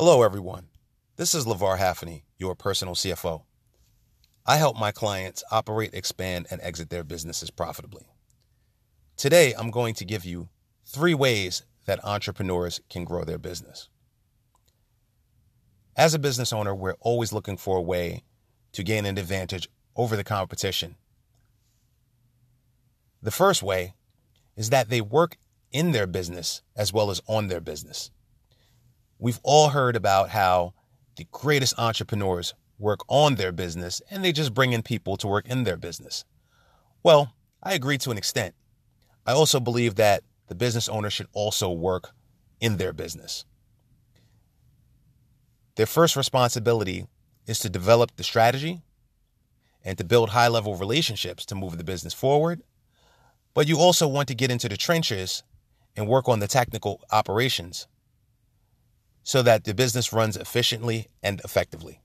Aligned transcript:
Hello, 0.00 0.22
everyone. 0.22 0.68
This 1.16 1.34
is 1.34 1.44
LeVar 1.44 1.76
Haffney, 1.76 2.22
your 2.38 2.54
personal 2.54 2.94
CFO. 2.94 3.42
I 4.46 4.56
help 4.56 4.78
my 4.78 4.92
clients 4.92 5.42
operate, 5.50 5.92
expand, 5.92 6.46
and 6.52 6.60
exit 6.60 6.88
their 6.88 7.02
businesses 7.02 7.50
profitably. 7.50 8.06
Today, 9.16 9.54
I'm 9.58 9.72
going 9.72 9.94
to 9.94 10.04
give 10.04 10.24
you 10.24 10.50
three 10.86 11.14
ways 11.14 11.64
that 11.86 11.98
entrepreneurs 12.04 12.80
can 12.88 13.02
grow 13.02 13.24
their 13.24 13.38
business. 13.38 13.88
As 15.96 16.14
a 16.14 16.20
business 16.20 16.52
owner, 16.52 16.76
we're 16.76 16.94
always 17.00 17.32
looking 17.32 17.56
for 17.56 17.76
a 17.76 17.82
way 17.82 18.22
to 18.74 18.84
gain 18.84 19.04
an 19.04 19.18
advantage 19.18 19.68
over 19.96 20.14
the 20.14 20.22
competition. 20.22 20.94
The 23.20 23.32
first 23.32 23.64
way 23.64 23.94
is 24.54 24.70
that 24.70 24.90
they 24.90 25.00
work 25.00 25.38
in 25.72 25.90
their 25.90 26.06
business 26.06 26.62
as 26.76 26.92
well 26.92 27.10
as 27.10 27.20
on 27.26 27.48
their 27.48 27.60
business. 27.60 28.12
We've 29.18 29.40
all 29.42 29.70
heard 29.70 29.96
about 29.96 30.30
how 30.30 30.74
the 31.16 31.26
greatest 31.32 31.74
entrepreneurs 31.78 32.54
work 32.78 33.00
on 33.08 33.34
their 33.34 33.50
business 33.50 34.00
and 34.10 34.24
they 34.24 34.32
just 34.32 34.54
bring 34.54 34.72
in 34.72 34.82
people 34.82 35.16
to 35.16 35.26
work 35.26 35.46
in 35.48 35.64
their 35.64 35.76
business. 35.76 36.24
Well, 37.02 37.34
I 37.62 37.74
agree 37.74 37.98
to 37.98 38.10
an 38.12 38.18
extent. 38.18 38.54
I 39.26 39.32
also 39.32 39.58
believe 39.58 39.96
that 39.96 40.22
the 40.46 40.54
business 40.54 40.88
owner 40.88 41.10
should 41.10 41.26
also 41.32 41.70
work 41.70 42.10
in 42.60 42.76
their 42.76 42.92
business. 42.92 43.44
Their 45.74 45.86
first 45.86 46.16
responsibility 46.16 47.06
is 47.46 47.58
to 47.60 47.68
develop 47.68 48.16
the 48.16 48.24
strategy 48.24 48.82
and 49.84 49.98
to 49.98 50.04
build 50.04 50.30
high 50.30 50.48
level 50.48 50.76
relationships 50.76 51.44
to 51.46 51.54
move 51.54 51.76
the 51.76 51.84
business 51.84 52.14
forward. 52.14 52.62
But 53.54 53.66
you 53.66 53.78
also 53.78 54.06
want 54.06 54.28
to 54.28 54.34
get 54.34 54.50
into 54.50 54.68
the 54.68 54.76
trenches 54.76 55.42
and 55.96 56.06
work 56.06 56.28
on 56.28 56.38
the 56.38 56.48
technical 56.48 57.00
operations 57.10 57.88
so 59.28 59.42
that 59.42 59.64
the 59.64 59.74
business 59.74 60.10
runs 60.10 60.38
efficiently 60.38 61.06
and 61.22 61.42
effectively. 61.44 62.00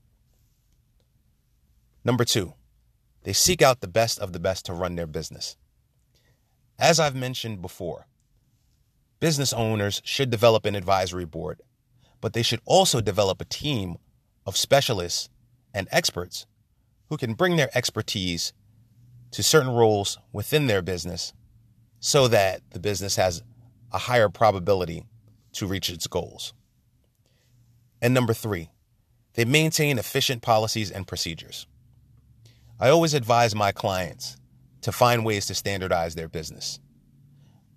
Number 2.04 2.22
two, 2.22 2.52
they 3.22 3.32
seek 3.32 3.62
out 3.62 3.80
the 3.80 3.88
best 3.88 4.18
of 4.18 4.34
the 4.34 4.38
best 4.38 4.66
to 4.66 4.74
run 4.74 4.94
their 4.94 5.06
business. 5.06 5.56
As 6.78 7.00
I've 7.00 7.14
mentioned 7.16 7.62
before, 7.62 8.08
business 9.20 9.54
owners 9.54 10.02
should 10.04 10.28
develop 10.28 10.66
an 10.66 10.74
advisory 10.74 11.24
board, 11.24 11.62
but 12.20 12.34
they 12.34 12.42
should 12.42 12.60
also 12.66 13.00
develop 13.00 13.40
a 13.40 13.46
team 13.46 13.96
of 14.44 14.58
specialists 14.58 15.30
and 15.72 15.88
experts 15.90 16.44
who 17.08 17.16
can 17.16 17.32
bring 17.32 17.56
their 17.56 17.70
expertise 17.74 18.52
to 19.30 19.42
certain 19.42 19.72
roles 19.72 20.18
within 20.30 20.66
their 20.66 20.82
business 20.82 21.32
so 22.00 22.28
that 22.28 22.60
the 22.72 22.78
business 22.78 23.16
has 23.16 23.42
a 23.92 23.98
higher 23.98 24.28
probability 24.28 25.04
to 25.54 25.66
reach 25.66 25.88
its 25.88 26.06
goals. 26.06 26.52
And 28.04 28.12
number 28.12 28.34
three, 28.34 28.68
they 29.32 29.46
maintain 29.46 29.98
efficient 29.98 30.42
policies 30.42 30.90
and 30.90 31.06
procedures. 31.06 31.66
I 32.78 32.90
always 32.90 33.14
advise 33.14 33.54
my 33.54 33.72
clients 33.72 34.36
to 34.82 34.92
find 34.92 35.24
ways 35.24 35.46
to 35.46 35.54
standardize 35.54 36.14
their 36.14 36.28
business. 36.28 36.80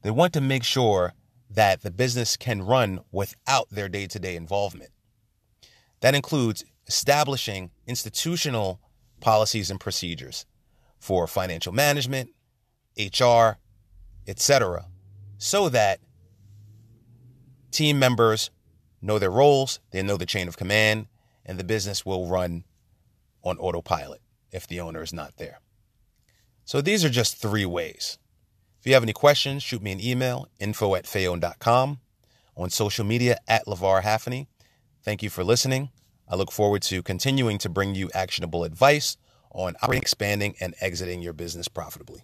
They 0.02 0.12
want 0.12 0.34
to 0.34 0.42
make 0.42 0.66
sure 0.66 1.14
that 1.50 1.82
the 1.82 1.92
business 1.92 2.36
can 2.36 2.62
run 2.62 3.00
without 3.10 3.70
their 3.70 3.88
day 3.88 4.06
to 4.08 4.20
day 4.20 4.36
involvement. 4.36 4.90
That 6.02 6.14
includes 6.14 6.66
establishing 6.88 7.72
institutional 7.88 8.82
policies 9.22 9.72
and 9.72 9.80
procedures 9.80 10.46
for 11.00 11.26
financial 11.26 11.72
management, 11.72 12.32
HR, 13.00 13.60
etc., 14.28 14.88
so 15.38 15.70
that 15.70 16.02
team 17.72 17.98
members 17.98 18.52
know 19.08 19.18
their 19.18 19.32
roles, 19.32 19.80
they 19.92 20.04
know 20.04 20.18
the 20.18 20.26
chain 20.26 20.48
of 20.48 20.58
command, 20.58 21.08
and 21.46 21.58
the 21.58 21.64
business 21.64 22.06
will 22.06 22.28
run 22.28 22.66
on 23.44 23.58
autopilot 23.58 24.22
if 24.52 24.68
the 24.68 24.80
owner 24.80 25.02
is 25.02 25.14
not 25.14 25.38
there. 25.38 25.60
So 26.66 26.82
these 26.82 27.04
are 27.06 27.10
just 27.10 27.38
three 27.38 27.66
ways. 27.66 28.20
If 28.80 28.86
you 28.86 28.94
have 28.94 29.04
any 29.04 29.14
questions, 29.14 29.64
shoot 29.64 29.82
me 29.82 29.92
an 29.92 30.02
email, 30.02 30.50
info 30.60 30.96
at 30.96 31.06
fayon.com, 31.06 32.00
on 32.56 32.70
social 32.70 33.06
media 33.06 33.38
at 33.48 33.66
LeVar 33.66 34.04
Haffney. 34.04 34.48
Thank 35.04 35.24
you 35.24 35.30
for 35.30 35.44
listening. 35.44 35.90
I 36.28 36.36
look 36.36 36.52
forward 36.52 36.82
to 36.84 37.02
continuing 37.02 37.58
to 37.60 37.70
bring 37.70 37.96
you 37.96 38.10
actionable 38.14 38.66
advice 38.66 39.18
on 39.52 39.76
expanding 39.90 40.56
and 40.60 40.76
exiting 40.82 41.22
your 41.22 41.34
business 41.34 41.68
profitably. 41.68 42.24